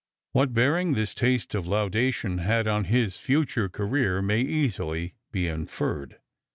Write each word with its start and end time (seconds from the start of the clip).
What 0.31 0.51
bearing 0.51 0.95
this 0.95 1.13
taste 1.13 1.53
of 1.53 1.67
laudation 1.67 2.39
had 2.39 2.67
on 2.67 2.85
his 2.85 3.17
future 3.17 3.69
career 3.69 4.19
may 4.19 4.41
easily 4.41 5.13
be 5.31 5.45
inferred. 5.47 6.17